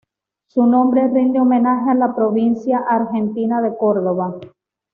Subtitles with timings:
[0.47, 4.35] Su nombre rinde homenaje a la provincia argentina de Córdoba.